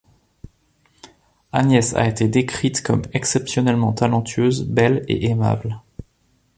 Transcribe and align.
Agnès 1.51 1.93
a 1.93 2.07
été 2.07 2.27
décrite 2.27 2.81
comme 2.81 3.03
exceptionnellement 3.13 3.93
talentueuse, 3.93 4.63
belle 4.67 5.05
et 5.07 5.27
aimable. 5.29 5.79